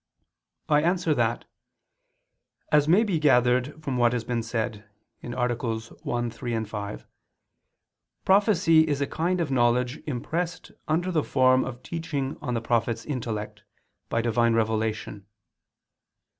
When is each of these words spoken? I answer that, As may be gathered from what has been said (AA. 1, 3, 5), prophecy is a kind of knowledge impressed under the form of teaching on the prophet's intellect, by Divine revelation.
I 0.67 0.81
answer 0.81 1.13
that, 1.13 1.45
As 2.71 2.87
may 2.87 3.03
be 3.03 3.19
gathered 3.19 3.83
from 3.83 3.97
what 3.97 4.13
has 4.13 4.23
been 4.23 4.41
said 4.41 4.89
(AA. 5.23 5.47
1, 5.53 6.31
3, 6.31 6.63
5), 6.63 7.07
prophecy 8.25 8.87
is 8.87 8.99
a 8.99 9.05
kind 9.05 9.39
of 9.39 9.51
knowledge 9.51 9.97
impressed 10.07 10.71
under 10.87 11.11
the 11.11 11.23
form 11.23 11.63
of 11.63 11.83
teaching 11.83 12.35
on 12.41 12.55
the 12.55 12.61
prophet's 12.61 13.05
intellect, 13.05 13.63
by 14.09 14.23
Divine 14.23 14.55
revelation. 14.55 15.27